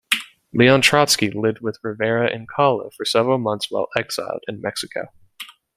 Leon 0.51 0.81
Trotsky 0.81 1.29
lived 1.29 1.59
with 1.61 1.77
Rivera 1.83 2.33
and 2.33 2.47
Kahlo 2.49 2.91
for 2.91 3.05
several 3.05 3.37
months 3.37 3.67
while 3.69 3.87
exiled 3.95 4.43
in 4.47 4.59
Mexico. 4.59 5.13